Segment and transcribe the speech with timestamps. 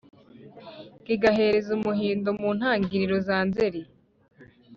[1.05, 3.81] kigahereza Umuhindo mu ntangiriro za Nzeri.